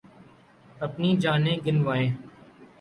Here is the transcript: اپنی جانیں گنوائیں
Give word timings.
اپنی 0.81 1.09
جانیں 1.21 1.57
گنوائیں 1.65 2.09